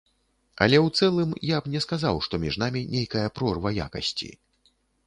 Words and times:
Але 0.65 0.77
ў 0.85 1.01
цэлым, 1.01 1.35
я 1.49 1.57
б 1.65 1.73
не 1.75 1.83
сказаў, 1.87 2.15
што 2.29 2.33
між 2.47 2.59
намі 2.65 2.81
нейкая 2.99 3.25
прорва 3.39 3.79
якасці. 3.89 4.37